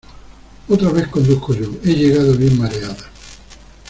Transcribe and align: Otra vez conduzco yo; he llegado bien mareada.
Otra 0.67 0.89
vez 0.89 1.09
conduzco 1.09 1.53
yo; 1.53 1.67
he 1.83 1.93
llegado 1.93 2.35
bien 2.35 2.57
mareada. 2.57 3.05